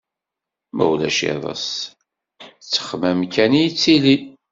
[0.75, 1.89] Ma ulac iḍes, d
[2.63, 4.23] ttexmam kan i yettilin.